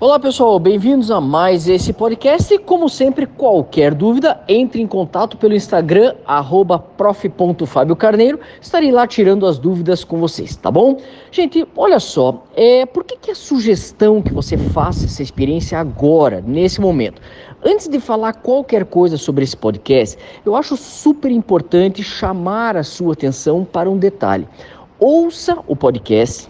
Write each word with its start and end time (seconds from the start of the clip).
Olá 0.00 0.16
pessoal, 0.16 0.60
bem-vindos 0.60 1.10
a 1.10 1.20
mais 1.20 1.66
esse 1.66 1.92
podcast 1.92 2.54
e 2.54 2.58
como 2.60 2.88
sempre, 2.88 3.26
qualquer 3.26 3.92
dúvida, 3.92 4.40
entre 4.46 4.80
em 4.80 4.86
contato 4.86 5.36
pelo 5.36 5.56
Instagram, 5.56 6.14
prof.fabiocarneiro, 6.96 8.38
estarei 8.60 8.92
lá 8.92 9.08
tirando 9.08 9.44
as 9.44 9.58
dúvidas 9.58 10.04
com 10.04 10.20
vocês, 10.20 10.54
tá 10.54 10.70
bom? 10.70 10.98
Gente, 11.32 11.66
olha 11.76 11.98
só, 11.98 12.44
é, 12.54 12.86
por 12.86 13.02
que, 13.02 13.16
que 13.16 13.32
a 13.32 13.34
sugestão 13.34 14.22
que 14.22 14.32
você 14.32 14.56
faça 14.56 15.06
essa 15.06 15.20
experiência 15.20 15.76
agora, 15.80 16.40
nesse 16.46 16.80
momento? 16.80 17.20
Antes 17.64 17.88
de 17.88 17.98
falar 17.98 18.34
qualquer 18.34 18.84
coisa 18.84 19.16
sobre 19.16 19.42
esse 19.42 19.56
podcast, 19.56 20.16
eu 20.46 20.54
acho 20.54 20.76
super 20.76 21.32
importante 21.32 22.04
chamar 22.04 22.76
a 22.76 22.84
sua 22.84 23.14
atenção 23.14 23.64
para 23.64 23.90
um 23.90 23.98
detalhe. 23.98 24.46
Ouça 25.00 25.58
o 25.66 25.74
podcast, 25.74 26.48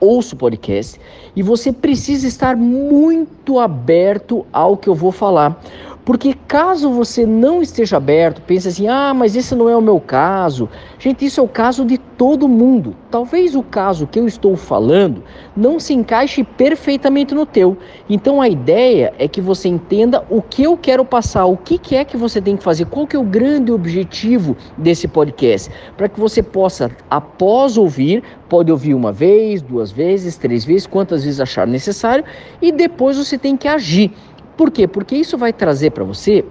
ouça 0.00 0.34
o 0.34 0.38
podcast 0.38 1.00
e 1.34 1.42
você 1.42 1.72
precisa 1.72 2.26
estar 2.26 2.56
muito 2.56 3.58
aberto 3.58 4.46
ao 4.52 4.76
que 4.76 4.88
eu 4.88 4.94
vou 4.94 5.12
falar. 5.12 5.60
Porque 6.04 6.34
caso 6.48 6.90
você 6.90 7.24
não 7.24 7.62
esteja 7.62 7.96
aberto, 7.96 8.42
pense 8.42 8.66
assim: 8.66 8.88
ah, 8.88 9.14
mas 9.14 9.36
esse 9.36 9.54
não 9.54 9.68
é 9.68 9.76
o 9.76 9.80
meu 9.80 10.00
caso. 10.00 10.68
Gente, 10.98 11.24
isso 11.24 11.40
é 11.40 11.42
o 11.42 11.48
caso 11.48 11.84
de 11.84 11.96
todo 11.96 12.48
mundo. 12.48 12.96
Talvez 13.08 13.54
o 13.54 13.62
caso 13.62 14.06
que 14.06 14.18
eu 14.18 14.26
estou 14.26 14.56
falando 14.56 15.22
não 15.56 15.78
se 15.78 15.94
encaixe 15.94 16.42
perfeitamente 16.42 17.34
no 17.34 17.46
teu. 17.46 17.76
Então 18.10 18.40
a 18.40 18.48
ideia 18.48 19.14
é 19.16 19.28
que 19.28 19.40
você 19.40 19.68
entenda 19.68 20.24
o 20.28 20.42
que 20.42 20.64
eu 20.64 20.76
quero 20.76 21.04
passar, 21.04 21.44
o 21.46 21.56
que, 21.56 21.94
é 21.94 22.04
que 22.04 22.16
você 22.16 22.40
tem 22.40 22.56
que 22.56 22.64
fazer, 22.64 22.86
qual 22.86 23.06
que 23.06 23.14
é 23.14 23.18
o 23.18 23.24
grande 23.24 23.70
objetivo 23.70 24.56
desse 24.76 25.06
podcast, 25.06 25.70
para 25.96 26.08
que 26.08 26.18
você 26.18 26.42
possa, 26.42 26.90
após 27.08 27.76
ouvir, 27.76 28.24
pode 28.48 28.72
ouvir 28.72 28.94
uma 28.94 29.12
vez, 29.12 29.62
duas 29.62 29.90
vezes, 29.90 30.36
três 30.36 30.64
vezes, 30.64 30.86
quantas 30.86 31.24
vezes 31.24 31.40
achar 31.40 31.66
necessário, 31.66 32.24
e 32.60 32.72
depois 32.72 33.16
você 33.16 33.38
tem 33.38 33.56
que 33.56 33.68
agir. 33.68 34.12
Por 34.56 34.70
quê? 34.70 34.86
Porque 34.86 35.16
isso 35.16 35.36
vai 35.38 35.52
trazer 35.52 35.90
para 35.90 36.04
você 36.04 36.44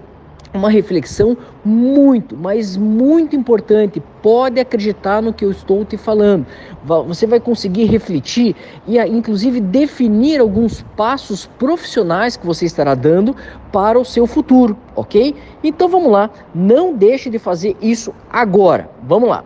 uma 0.53 0.69
reflexão 0.69 1.37
muito, 1.63 2.35
mas 2.35 2.75
muito 2.75 3.35
importante. 3.35 4.01
Pode 4.21 4.59
acreditar 4.59 5.21
no 5.21 5.33
que 5.33 5.45
eu 5.45 5.51
estou 5.51 5.85
te 5.85 5.97
falando. 5.97 6.45
Você 6.83 7.25
vai 7.25 7.39
conseguir 7.39 7.85
refletir 7.85 8.55
e, 8.87 8.99
inclusive, 8.99 9.61
definir 9.61 10.41
alguns 10.41 10.81
passos 10.95 11.45
profissionais 11.57 12.35
que 12.35 12.45
você 12.45 12.65
estará 12.65 12.95
dando 12.95 13.35
para 13.71 13.97
o 13.97 14.03
seu 14.03 14.27
futuro, 14.27 14.75
ok? 14.95 15.35
Então 15.63 15.87
vamos 15.87 16.11
lá, 16.11 16.29
não 16.53 16.93
deixe 16.93 17.29
de 17.29 17.39
fazer 17.39 17.77
isso 17.81 18.13
agora. 18.29 18.89
Vamos 19.03 19.29
lá. 19.29 19.45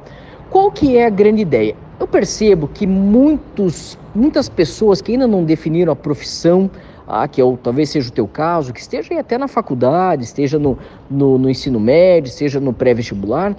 Qual 0.50 0.72
que 0.72 0.97
é 0.97 1.06
a 1.06 1.09
grande 1.09 1.42
ideia? 1.42 1.75
Eu 2.00 2.08
percebo 2.08 2.67
que 2.67 2.86
muitos, 2.86 3.97
muitas 4.14 4.50
pessoas 4.50 5.02
que 5.02 5.14
ainda 5.14 5.28
não 5.28 5.44
definiram 5.44 5.94
a 5.94 5.95
profissão, 5.95 6.69
ah, 7.08 7.28
que 7.28 7.42
o, 7.42 7.58
talvez 7.58 7.89
seja 7.89 8.09
o 8.09 8.11
teu 8.11 8.28
caso, 8.28 8.73
que 8.73 8.80
esteja 8.80 9.20
até 9.20 9.38
na 9.38 9.48
faculdade, 9.48 10.23
esteja 10.23 10.58
no, 10.58 10.78
no, 11.09 11.38
no 11.38 11.50
ensino 11.50 11.80
médio, 11.80 12.30
esteja 12.30 12.59
no 12.59 12.73
pré-vestibular, 12.73 13.56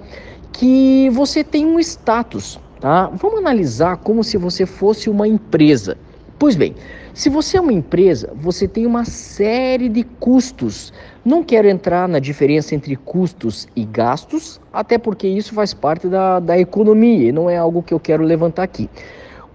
que 0.51 1.09
você 1.11 1.43
tem 1.43 1.65
um 1.65 1.79
status, 1.79 2.59
tá? 2.79 3.09
Vamos 3.13 3.39
analisar 3.39 3.97
como 3.97 4.23
se 4.23 4.37
você 4.37 4.65
fosse 4.65 5.09
uma 5.09 5.27
empresa. 5.27 5.97
Pois 6.39 6.55
bem, 6.55 6.75
se 7.13 7.29
você 7.29 7.57
é 7.57 7.61
uma 7.61 7.73
empresa, 7.73 8.31
você 8.35 8.67
tem 8.67 8.85
uma 8.85 9.03
série 9.03 9.89
de 9.89 10.03
custos. 10.03 10.93
Não 11.25 11.43
quero 11.43 11.67
entrar 11.67 12.07
na 12.07 12.19
diferença 12.19 12.75
entre 12.75 12.95
custos 12.95 13.67
e 13.75 13.83
gastos, 13.83 14.61
até 14.71 14.99
porque 14.99 15.27
isso 15.27 15.53
faz 15.53 15.73
parte 15.73 16.07
da, 16.07 16.39
da 16.39 16.59
economia 16.59 17.29
e 17.29 17.31
não 17.31 17.49
é 17.49 17.57
algo 17.57 17.81
que 17.81 17.93
eu 17.93 17.99
quero 17.99 18.23
levantar 18.23 18.63
aqui 18.63 18.87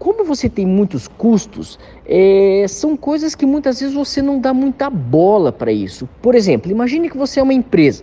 como 0.03 0.25
você 0.25 0.48
tem 0.48 0.67
muitos 0.67 1.06
custos, 1.06 1.78
é, 2.05 2.67
são 2.69 2.97
coisas 2.97 3.36
que 3.36 3.47
muitas 3.47 3.78
vezes 3.78 3.95
você 3.95 4.20
não 4.20 4.41
dá 4.41 4.53
muita 4.53 4.91
bola 4.91 5.53
para 5.53 5.70
isso. 5.70 6.08
Por 6.20 6.34
exemplo, 6.34 6.72
imagine 6.72 7.08
que 7.08 7.17
você 7.17 7.39
é 7.39 7.42
uma 7.45 7.55
empresa. 7.55 8.03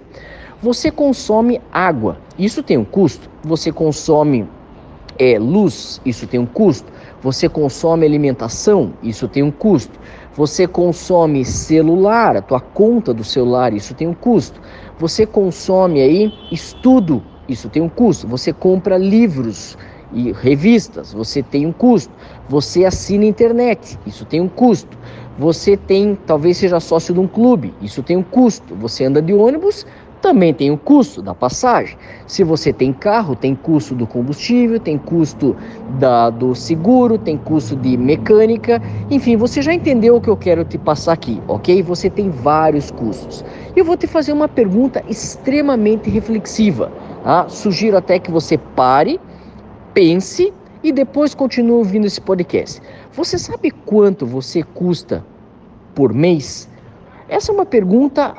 Você 0.62 0.90
consome 0.92 1.60
água, 1.70 2.18
isso 2.38 2.64
tem 2.64 2.78
um 2.78 2.86
custo. 2.86 3.30
Você 3.44 3.70
consome 3.70 4.48
é, 5.18 5.38
luz, 5.38 6.00
isso 6.06 6.26
tem 6.26 6.40
um 6.40 6.46
custo. 6.46 6.90
Você 7.22 7.50
consome 7.50 8.06
alimentação, 8.06 8.94
isso 9.04 9.28
tem 9.28 9.44
um 9.44 9.52
custo. 9.52 10.00
Você 10.38 10.66
consome 10.66 11.44
celular, 11.44 12.38
a 12.38 12.42
tua 12.42 12.62
conta 12.62 13.14
do 13.14 13.26
celular, 13.26 13.74
isso 13.74 13.94
tem 13.94 14.08
um 14.08 14.14
custo. 14.14 14.62
Você 14.98 15.26
consome 15.26 16.00
aí 16.00 16.34
estudo, 16.50 17.22
isso 17.50 17.68
tem 17.68 17.82
um 17.82 17.90
custo. 17.90 18.26
Você 18.26 18.54
compra 18.54 18.98
livros, 18.98 19.78
e 20.12 20.32
revistas, 20.32 21.14
você 21.14 21.42
tem 21.44 21.66
um 21.66 21.72
custo. 21.72 22.14
Você 22.48 22.86
assina 22.86 23.26
internet, 23.26 23.98
isso 24.06 24.26
tem 24.26 24.42
um 24.42 24.50
custo. 24.50 24.98
Você 25.38 25.78
tem, 25.78 26.18
talvez 26.26 26.58
seja 26.58 26.80
sócio 26.80 27.14
de 27.14 27.20
um 27.20 27.28
clube, 27.28 27.74
isso 27.82 28.04
tem 28.04 28.18
um 28.18 28.24
custo. 28.24 28.76
Você 28.76 29.06
anda 29.06 29.22
de 29.22 29.34
ônibus, 29.34 29.86
também 30.22 30.54
tem 30.54 30.70
o 30.70 30.78
custo 30.78 31.22
da 31.22 31.34
passagem. 31.34 31.98
Se 32.28 32.44
você 32.44 32.74
tem 32.74 32.92
carro, 32.92 33.36
tem 33.36 33.56
custo 33.56 33.96
do 33.96 34.06
combustível, 34.06 34.80
tem 34.80 34.98
custo 34.98 35.56
da, 35.98 36.30
do 36.30 36.54
seguro, 36.54 37.18
tem 37.18 37.38
custo 37.38 37.76
de 37.76 37.96
mecânica. 37.96 38.82
Enfim, 39.10 39.38
você 39.38 39.62
já 39.62 39.74
entendeu 39.74 40.18
o 40.18 40.22
que 40.22 40.30
eu 40.30 40.36
quero 40.36 40.66
te 40.66 40.78
passar 40.78 41.14
aqui, 41.14 41.42
ok? 41.48 41.82
Você 41.84 42.10
tem 42.10 42.30
vários 42.30 42.92
custos. 42.92 43.46
Eu 43.76 43.86
vou 43.86 43.96
te 43.96 44.08
fazer 44.08 44.34
uma 44.34 44.48
pergunta 44.48 45.04
extremamente 45.08 46.10
reflexiva. 46.10 46.92
Tá? 47.24 47.48
Sugiro 47.48 47.96
até 47.96 48.20
que 48.20 48.32
você 48.32 48.58
pare 48.58 49.20
pense 49.94 50.54
e 50.84 50.92
depois 50.92 51.36
continue 51.36 51.78
ouvindo 51.78 52.08
esse 52.08 52.22
podcast. 52.22 52.82
Você 53.14 53.38
sabe 53.38 53.72
quanto 53.72 54.26
você 54.26 54.64
custa 54.64 55.24
por 55.94 56.14
mês? 56.14 56.70
Essa 57.28 57.52
é 57.52 57.56
uma 57.56 57.66
pergunta, 57.66 58.34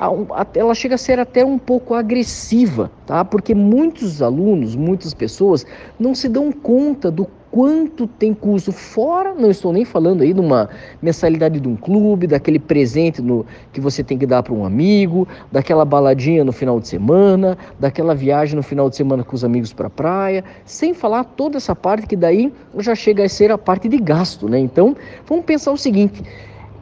ela 0.54 0.74
chega 0.74 0.96
a 0.96 0.98
ser 0.98 1.20
até 1.20 1.44
um 1.44 1.58
pouco 1.58 1.94
agressiva, 1.94 2.90
tá? 3.06 3.24
Porque 3.24 3.54
muitos 3.54 4.20
alunos, 4.20 4.74
muitas 4.74 5.14
pessoas 5.14 5.64
não 5.98 6.12
se 6.12 6.28
dão 6.28 6.50
conta 6.50 7.08
do 7.08 7.24
quanto 7.50 8.06
tem 8.06 8.32
custo. 8.32 8.72
Fora, 8.72 9.34
não 9.34 9.50
estou 9.50 9.72
nem 9.72 9.84
falando 9.84 10.22
aí 10.22 10.32
de 10.32 10.40
uma 10.40 10.70
mensalidade 11.02 11.58
de 11.58 11.68
um 11.68 11.76
clube, 11.76 12.26
daquele 12.26 12.58
presente 12.58 13.20
no, 13.20 13.44
que 13.72 13.80
você 13.80 14.04
tem 14.04 14.16
que 14.16 14.26
dar 14.26 14.42
para 14.42 14.54
um 14.54 14.64
amigo, 14.64 15.26
daquela 15.50 15.84
baladinha 15.84 16.44
no 16.44 16.52
final 16.52 16.78
de 16.78 16.88
semana, 16.88 17.58
daquela 17.78 18.14
viagem 18.14 18.56
no 18.56 18.62
final 18.62 18.88
de 18.88 18.96
semana 18.96 19.24
com 19.24 19.34
os 19.34 19.44
amigos 19.44 19.72
para 19.72 19.88
a 19.88 19.90
praia, 19.90 20.44
sem 20.64 20.94
falar 20.94 21.24
toda 21.24 21.56
essa 21.56 21.74
parte 21.74 22.06
que 22.06 22.16
daí 22.16 22.52
já 22.78 22.94
chega 22.94 23.24
a 23.24 23.28
ser 23.28 23.50
a 23.50 23.58
parte 23.58 23.88
de 23.88 23.98
gasto, 23.98 24.48
né? 24.48 24.58
Então, 24.58 24.96
vamos 25.26 25.44
pensar 25.44 25.72
o 25.72 25.76
seguinte: 25.76 26.22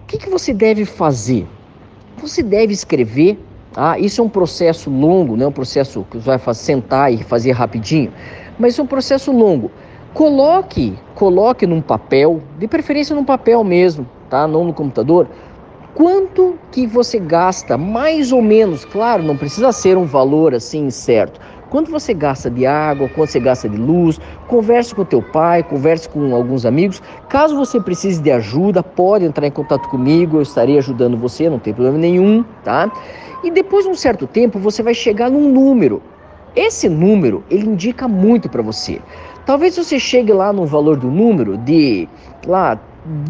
o 0.03 0.07
que, 0.07 0.19
que 0.19 0.29
você 0.29 0.53
deve 0.53 0.85
fazer? 0.85 1.47
Você 2.19 2.43
deve 2.43 2.73
escrever. 2.73 3.39
Ah, 3.77 3.99
isso 3.99 4.21
é 4.21 4.25
um 4.25 4.29
processo 4.29 4.91
longo, 4.91 5.37
não 5.37 5.45
é 5.45 5.49
um 5.49 5.53
processo 5.53 6.05
que 6.11 6.17
você 6.17 6.39
vai 6.39 6.55
sentar 6.55 7.13
e 7.13 7.23
fazer 7.23 7.53
rapidinho, 7.53 8.11
mas 8.59 8.77
é 8.79 8.83
um 8.83 8.87
processo 8.87 9.31
longo. 9.31 9.71
Coloque, 10.19 10.99
coloque 11.15 11.65
num 11.65 11.81
papel, 11.81 12.43
de 12.59 12.67
preferência 12.67 13.15
num 13.15 13.25
papel 13.25 13.63
mesmo, 13.63 14.05
tá? 14.29 14.49
Não 14.49 14.65
no 14.65 14.73
computador. 14.75 15.29
Quanto 15.95 16.59
que 16.73 16.89
você 16.89 17.21
gasta, 17.21 17.79
mais 17.79 18.33
ou 18.33 18.43
menos, 18.43 18.85
claro, 18.85 19.23
não 19.23 19.37
precisa 19.37 19.71
ser 19.71 19.97
um 19.97 20.07
valor 20.07 20.57
assim 20.57 20.91
certo. 20.91 21.39
Quanto 21.71 21.89
você 21.89 22.13
gasta 22.13 22.51
de 22.51 22.67
água, 22.67 23.09
quanto 23.09 23.31
você 23.31 23.39
gasta 23.39 23.69
de 23.69 23.77
luz, 23.77 24.21
converse 24.49 24.93
com 24.93 25.05
teu 25.05 25.23
pai, 25.23 25.63
converse 25.63 26.09
com 26.09 26.35
alguns 26.35 26.67
amigos. 26.67 27.01
Caso 27.29 27.55
você 27.55 27.79
precise 27.81 28.21
de 28.21 28.33
ajuda, 28.33 28.83
pode 28.83 29.25
entrar 29.25 29.47
em 29.47 29.53
contato 29.53 29.89
comigo, 29.89 30.39
eu 30.39 30.43
estarei 30.43 30.79
ajudando 30.79 31.17
você, 31.17 31.49
não 31.49 31.61
tem 31.61 31.73
problema 31.73 31.97
nenhum, 31.97 32.45
tá? 32.65 32.91
E 33.45 33.53
depois 33.53 33.85
de 33.85 33.91
um 33.93 33.95
certo 33.95 34.27
tempo, 34.27 34.59
você 34.59 34.83
vai 34.83 34.95
chegar 34.95 35.31
num 35.31 35.49
número. 35.49 36.03
Esse 36.57 36.89
número, 36.89 37.45
ele 37.49 37.69
indica 37.69 38.09
muito 38.09 38.49
para 38.49 38.63
você. 38.63 39.01
Talvez 39.49 39.79
você 39.79 39.99
chegue 39.99 40.31
lá 40.31 40.53
no 40.53 40.67
valor 40.67 40.99
do 40.99 41.11
número 41.11 41.57
de 41.57 42.07
lá 42.47 42.79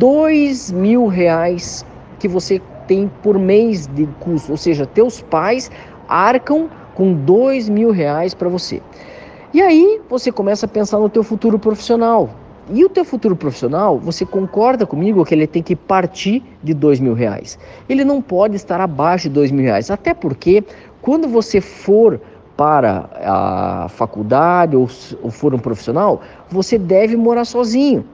dois 0.01 0.69
mil 0.69 1.07
reais 1.07 1.87
que 2.19 2.27
você 2.27 2.61
tem 2.89 3.09
por 3.23 3.39
mês 3.39 3.87
de 3.87 4.05
custo, 4.19 4.51
ou 4.51 4.59
seja, 4.59 4.85
teus 4.85 5.21
pais 5.21 5.71
arcam 6.09 6.69
com 6.97 7.15
dois 7.15 7.69
mil 7.69 7.93
reais 7.93 8.35
para 8.35 8.49
você. 8.49 8.83
E 9.55 9.63
aí 9.63 10.01
você 10.11 10.33
começa 10.33 10.67
a 10.67 10.69
pensar 10.69 10.99
no 10.99 11.09
teu 11.09 11.23
futuro 11.23 11.57
profissional. 11.57 12.31
E 12.69 12.85
o 12.85 12.89
teu 12.89 13.05
futuro 13.05 13.37
profissional, 13.37 13.97
você 13.97 14.27
concorda 14.27 14.85
comigo 14.85 15.25
que 15.25 15.33
ele 15.33 15.47
tem 15.47 15.63
que 15.63 15.77
partir 15.77 16.43
de 16.61 16.75
dois 16.75 16.99
mil 16.99 17.15
reais? 17.15 17.57
Ele 17.89 18.05
não 18.05 18.21
pode 18.21 18.57
estar 18.57 18.81
abaixo 18.81 19.29
de 19.29 19.35
dois 19.35 19.53
mil 19.53 19.65
reais, 19.65 19.89
até 19.89 20.13
porque 20.13 20.65
quando 21.01 21.29
você 21.29 21.61
for 21.61 22.21
para 22.59 23.09
a 23.23 23.89
faculdade 23.89 24.75
ou, 24.75 24.91
ou 25.23 25.31
for 25.31 25.55
um 25.55 25.61
profissional, 25.61 26.21
você 26.51 26.77
deve 26.77 27.17
morar 27.17 27.45
sozinho. 27.45 28.05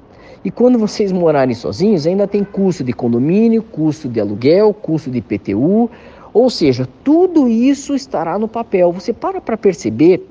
E 0.44 0.50
quando 0.50 0.78
vocês 0.78 1.10
morarem 1.10 1.54
sozinhos, 1.54 2.06
ainda 2.06 2.28
tem 2.28 2.44
custo 2.44 2.84
de 2.84 2.92
condomínio, 2.92 3.62
custo 3.62 4.06
de 4.06 4.20
aluguel, 4.20 4.74
custo 4.74 5.10
de 5.10 5.16
IPTU, 5.16 5.90
ou 6.34 6.50
seja, 6.50 6.86
tudo 7.02 7.48
isso 7.48 7.94
estará 7.94 8.38
no 8.38 8.46
papel. 8.46 8.92
Você 8.92 9.14
para 9.14 9.40
para 9.40 9.56
perceber 9.56 10.28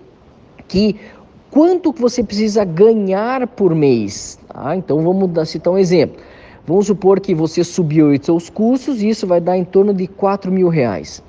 que 0.67 0.95
quanto 1.49 1.91
você 1.91 2.23
precisa 2.23 2.63
ganhar 2.63 3.47
por 3.47 3.73
mês. 3.73 4.37
Tá? 4.47 4.75
Então 4.75 5.01
vamos 5.01 5.49
citar 5.49 5.73
um 5.73 5.77
exemplo. 5.79 6.21
Vamos 6.67 6.85
supor 6.85 7.19
que 7.19 7.33
você 7.33 7.63
subiu 7.63 8.11
os 8.11 8.19
seus 8.23 8.47
custos 8.47 9.01
e 9.01 9.09
isso 9.09 9.25
vai 9.25 9.41
dar 9.41 9.57
em 9.57 9.65
torno 9.65 9.91
de 9.91 10.05
4 10.05 10.51
mil 10.51 10.69
reais. 10.69 11.23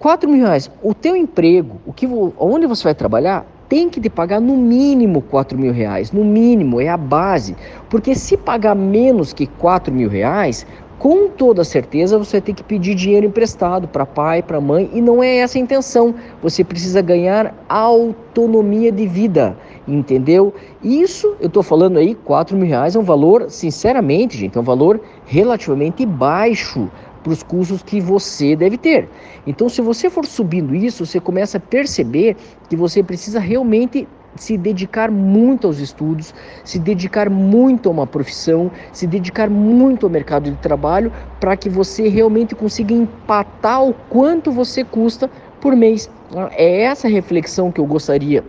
4 0.00 0.30
mil 0.30 0.46
reais, 0.46 0.70
o 0.82 0.94
teu 0.94 1.14
emprego, 1.14 1.76
o 1.86 1.92
que, 1.92 2.08
onde 2.38 2.66
você 2.66 2.84
vai 2.84 2.94
trabalhar, 2.94 3.44
tem 3.68 3.90
que 3.90 4.00
te 4.00 4.08
pagar 4.08 4.40
no 4.40 4.56
mínimo 4.56 5.20
4 5.20 5.58
mil 5.58 5.74
reais, 5.74 6.10
no 6.10 6.24
mínimo, 6.24 6.80
é 6.80 6.88
a 6.88 6.96
base. 6.96 7.54
Porque 7.90 8.14
se 8.14 8.34
pagar 8.34 8.74
menos 8.74 9.34
que 9.34 9.46
4 9.46 9.92
mil 9.92 10.08
reais, 10.08 10.66
com 10.98 11.28
toda 11.28 11.64
certeza 11.64 12.18
você 12.18 12.40
tem 12.40 12.54
que 12.54 12.64
pedir 12.64 12.94
dinheiro 12.94 13.26
emprestado 13.26 13.86
para 13.86 14.06
pai, 14.06 14.42
para 14.42 14.58
mãe, 14.58 14.90
e 14.94 15.02
não 15.02 15.22
é 15.22 15.36
essa 15.36 15.58
a 15.58 15.60
intenção. 15.60 16.14
Você 16.42 16.64
precisa 16.64 17.02
ganhar 17.02 17.54
autonomia 17.68 18.90
de 18.90 19.06
vida, 19.06 19.54
entendeu? 19.86 20.54
Isso 20.82 21.36
eu 21.40 21.48
estou 21.48 21.62
falando 21.62 21.98
aí, 21.98 22.14
4 22.14 22.56
mil 22.56 22.66
reais 22.66 22.96
é 22.96 22.98
um 22.98 23.04
valor, 23.04 23.50
sinceramente, 23.50 24.38
gente, 24.38 24.56
é 24.56 24.60
um 24.62 24.64
valor 24.64 24.98
relativamente 25.26 26.06
baixo 26.06 26.90
para 27.22 27.32
os 27.32 27.42
custos 27.42 27.82
que 27.82 28.00
você 28.00 28.56
deve 28.56 28.78
ter. 28.78 29.08
Então, 29.46 29.68
se 29.68 29.80
você 29.80 30.08
for 30.08 30.26
subindo 30.26 30.74
isso, 30.74 31.04
você 31.04 31.20
começa 31.20 31.58
a 31.58 31.60
perceber 31.60 32.36
que 32.68 32.76
você 32.76 33.02
precisa 33.02 33.38
realmente 33.38 34.08
se 34.36 34.56
dedicar 34.56 35.10
muito 35.10 35.66
aos 35.66 35.78
estudos, 35.80 36.32
se 36.64 36.78
dedicar 36.78 37.28
muito 37.28 37.88
a 37.88 37.92
uma 37.92 38.06
profissão, 38.06 38.70
se 38.92 39.06
dedicar 39.06 39.50
muito 39.50 40.06
ao 40.06 40.10
mercado 40.10 40.50
de 40.50 40.56
trabalho 40.58 41.12
para 41.40 41.56
que 41.56 41.68
você 41.68 42.08
realmente 42.08 42.54
consiga 42.54 42.94
empatar 42.94 43.84
o 43.84 43.92
quanto 43.92 44.52
você 44.52 44.84
custa 44.84 45.28
por 45.60 45.74
mês. 45.74 46.08
É 46.52 46.82
essa 46.82 47.08
reflexão 47.08 47.72
que 47.72 47.80
eu 47.80 47.86
gostaria 47.86 48.44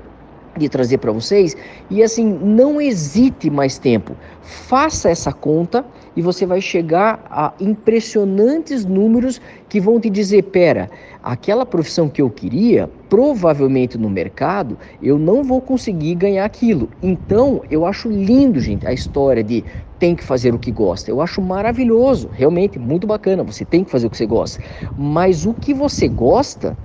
de 0.57 0.69
trazer 0.69 0.97
para 0.97 1.11
vocês. 1.11 1.55
E 1.89 2.03
assim, 2.03 2.25
não 2.25 2.81
hesite 2.81 3.49
mais 3.49 3.77
tempo. 3.77 4.15
Faça 4.41 5.09
essa 5.09 5.31
conta 5.31 5.85
e 6.15 6.21
você 6.21 6.45
vai 6.45 6.59
chegar 6.59 7.25
a 7.29 7.53
impressionantes 7.59 8.85
números 8.85 9.41
que 9.69 9.79
vão 9.79 9.99
te 9.99 10.09
dizer: 10.09 10.43
pera, 10.43 10.89
aquela 11.23 11.65
profissão 11.65 12.09
que 12.09 12.21
eu 12.21 12.29
queria, 12.29 12.89
provavelmente 13.09 13.97
no 13.97 14.09
mercado, 14.09 14.77
eu 15.01 15.17
não 15.17 15.43
vou 15.43 15.61
conseguir 15.61 16.15
ganhar 16.15 16.45
aquilo. 16.45 16.89
Então, 17.01 17.61
eu 17.69 17.85
acho 17.85 18.09
lindo, 18.09 18.59
gente, 18.59 18.85
a 18.85 18.93
história 18.93 19.43
de 19.43 19.63
tem 20.01 20.15
que 20.15 20.23
fazer 20.23 20.51
o 20.51 20.57
que 20.57 20.71
gosta. 20.71 21.11
Eu 21.11 21.21
acho 21.21 21.39
maravilhoso, 21.43 22.27
realmente 22.33 22.79
muito 22.79 23.05
bacana. 23.05 23.43
Você 23.43 23.63
tem 23.63 23.83
que 23.83 23.91
fazer 23.91 24.07
o 24.07 24.09
que 24.09 24.17
você 24.17 24.25
gosta. 24.25 24.59
Mas 24.97 25.45
o 25.45 25.53
que 25.53 25.75
você 25.75 26.07
gosta 26.07 26.75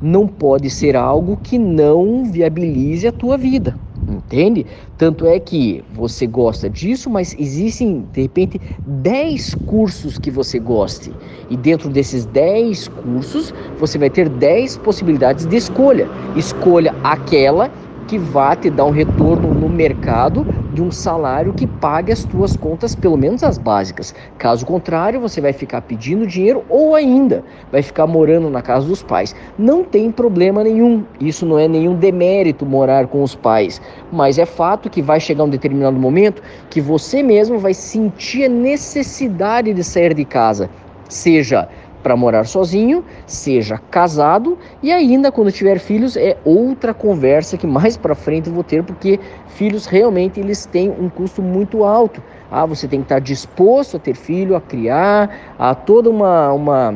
não 0.00 0.26
pode 0.26 0.70
ser 0.70 0.96
algo 0.96 1.36
que 1.42 1.58
não 1.58 2.24
viabilize 2.24 3.06
a 3.06 3.12
tua 3.12 3.36
vida, 3.36 3.76
entende? 4.08 4.64
Tanto 4.96 5.26
é 5.26 5.38
que 5.38 5.84
você 5.94 6.26
gosta 6.26 6.68
disso, 6.68 7.10
mas 7.10 7.34
existem 7.38 8.06
de 8.12 8.22
repente 8.22 8.60
10 8.86 9.54
cursos 9.66 10.18
que 10.18 10.30
você 10.30 10.58
goste. 10.58 11.12
E 11.50 11.56
dentro 11.56 11.88
desses 11.88 12.24
10 12.26 12.88
cursos, 12.88 13.54
você 13.78 13.98
vai 13.98 14.10
ter 14.10 14.28
10 14.28 14.78
possibilidades 14.78 15.46
de 15.46 15.56
escolha. 15.56 16.08
Escolha 16.36 16.94
aquela 17.02 17.70
que 18.06 18.18
vá 18.18 18.56
te 18.56 18.70
dar 18.70 18.86
um 18.86 18.90
retorno 18.90 19.52
no 19.52 19.68
mercado 19.68 20.46
de 20.78 20.82
um 20.82 20.92
salário 20.92 21.52
que 21.52 21.66
pague 21.66 22.12
as 22.12 22.24
tuas 22.24 22.54
contas, 22.54 22.94
pelo 22.94 23.16
menos 23.16 23.42
as 23.42 23.58
básicas. 23.58 24.14
Caso 24.38 24.64
contrário, 24.64 25.20
você 25.20 25.40
vai 25.40 25.52
ficar 25.52 25.82
pedindo 25.82 26.24
dinheiro 26.24 26.64
ou 26.68 26.94
ainda 26.94 27.42
vai 27.72 27.82
ficar 27.82 28.06
morando 28.06 28.48
na 28.48 28.62
casa 28.62 28.86
dos 28.86 29.02
pais. 29.02 29.34
Não 29.58 29.82
tem 29.82 30.12
problema 30.12 30.62
nenhum. 30.62 31.02
Isso 31.20 31.44
não 31.44 31.58
é 31.58 31.66
nenhum 31.66 31.96
demérito 31.96 32.64
morar 32.64 33.08
com 33.08 33.24
os 33.24 33.34
pais, 33.34 33.82
mas 34.12 34.38
é 34.38 34.46
fato 34.46 34.88
que 34.88 35.02
vai 35.02 35.18
chegar 35.18 35.42
um 35.42 35.50
determinado 35.50 35.98
momento 35.98 36.40
que 36.70 36.80
você 36.80 37.24
mesmo 37.24 37.58
vai 37.58 37.74
sentir 37.74 38.44
a 38.44 38.48
necessidade 38.48 39.74
de 39.74 39.82
sair 39.82 40.14
de 40.14 40.24
casa, 40.24 40.70
seja 41.08 41.68
para 42.02 42.16
morar 42.16 42.44
sozinho, 42.44 43.04
seja 43.26 43.78
casado 43.90 44.58
e 44.82 44.92
ainda 44.92 45.30
quando 45.32 45.52
tiver 45.52 45.78
filhos 45.78 46.16
é 46.16 46.36
outra 46.44 46.94
conversa 46.94 47.56
que 47.56 47.66
mais 47.66 47.96
para 47.96 48.14
frente 48.14 48.48
eu 48.48 48.54
vou 48.54 48.64
ter 48.64 48.82
porque 48.82 49.18
filhos 49.48 49.86
realmente 49.86 50.40
eles 50.40 50.66
têm 50.66 50.90
um 50.90 51.08
custo 51.08 51.42
muito 51.42 51.84
alto. 51.84 52.22
Ah, 52.50 52.64
você 52.64 52.88
tem 52.88 53.00
que 53.00 53.04
estar 53.06 53.20
disposto 53.20 53.96
a 53.96 54.00
ter 54.00 54.14
filho, 54.14 54.56
a 54.56 54.60
criar, 54.60 55.54
a 55.58 55.74
toda 55.74 56.08
uma 56.08 56.52
uma 56.52 56.94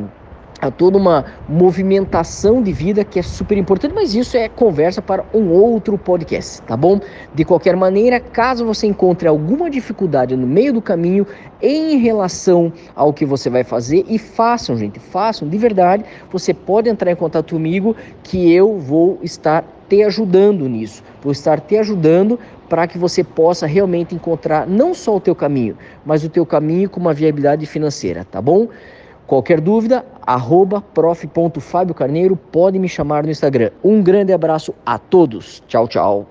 a 0.63 0.71
toda 0.71 0.97
uma 0.97 1.25
movimentação 1.49 2.63
de 2.63 2.73
vida 2.73 3.05
que 3.05 3.19
é 3.19 3.23
super 3.23 3.59
importante, 3.59 3.93
mas 3.93 4.15
isso 4.15 4.37
é 4.37 4.49
conversa 4.49 5.03
para 5.03 5.25
um 5.35 5.51
outro 5.51 5.99
podcast, 5.99 6.63
tá 6.63 6.77
bom? 6.77 7.01
De 7.35 7.45
qualquer 7.45 7.75
maneira, 7.75 8.21
caso 8.21 8.65
você 8.65 8.87
encontre 8.87 9.27
alguma 9.27 9.69
dificuldade 9.69 10.37
no 10.37 10.47
meio 10.47 10.73
do 10.73 10.81
caminho 10.81 11.27
em 11.61 11.99
relação 11.99 12.73
ao 12.95 13.13
que 13.13 13.27
você 13.27 13.51
vai 13.51 13.65
fazer, 13.65 14.05
e 14.09 14.21
façam, 14.21 14.77
gente, 14.77 15.01
façam 15.01 15.49
de 15.49 15.59
verdade, 15.59 16.05
você 16.31 16.55
pode 16.55 16.89
entrar 16.89 17.11
em 17.11 17.17
contato 17.17 17.55
comigo 17.55 17.97
que 18.23 18.53
eu 18.53 18.79
vou 18.79 19.19
estar 19.21 19.65
te 19.89 20.05
ajudando 20.05 20.69
nisso, 20.69 21.03
vou 21.21 21.33
estar 21.33 21.61
te 21.61 21.77
ajudando 21.77 22.39
para 22.69 22.87
que 22.87 22.97
você 22.97 23.25
possa 23.25 23.67
realmente 23.67 24.15
encontrar 24.15 24.65
não 24.67 24.95
só 24.95 25.17
o 25.17 25.21
teu 25.21 25.35
caminho, 25.35 25.77
mas 26.07 26.23
o 26.23 26.29
teu 26.29 26.47
caminho 26.47 26.89
com 26.89 27.01
uma 27.01 27.13
viabilidade 27.13 27.67
financeira, 27.67 28.25
tá 28.25 28.41
bom? 28.41 28.69
Qualquer 29.33 29.63
dúvida, 29.63 30.05
arroba 30.27 30.83
prof.fabiocarneiro, 30.83 32.37
pode 32.37 32.79
me 32.79 32.87
chamar 32.87 33.25
no 33.25 33.31
Instagram. 33.31 33.71
Um 33.83 34.03
grande 34.03 34.31
abraço 34.31 34.75
a 34.85 34.99
todos. 34.99 35.63
Tchau, 35.67 35.89
tchau. 35.89 36.27